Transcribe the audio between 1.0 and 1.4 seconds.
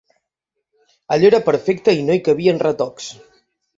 Allò